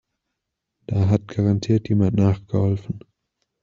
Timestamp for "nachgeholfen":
2.17-3.01